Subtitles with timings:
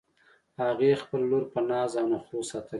[0.61, 2.69] هغې خپله لور په ناز او نخروساتلی ده